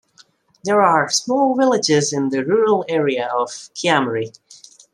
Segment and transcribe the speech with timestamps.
[0.63, 4.35] There are small villages in the rural area of Kiamari.